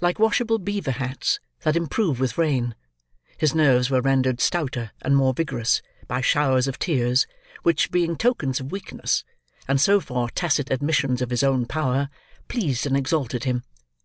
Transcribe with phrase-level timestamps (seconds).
[0.00, 2.76] Like washable beaver hats that improve with rain,
[3.38, 7.26] his nerves were rendered stouter and more vigorous, by showers of tears,
[7.64, 9.24] which, being tokens of weakness,
[9.66, 12.08] and so far tacit admissions of his own power,
[12.46, 13.64] pleased and exalted him.